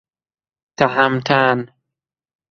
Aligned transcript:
تهمتن 0.77 1.59